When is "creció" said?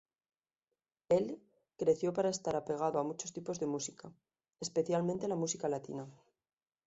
1.77-2.11